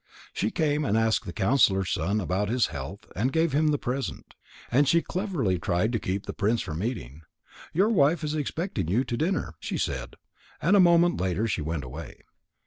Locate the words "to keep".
5.91-6.25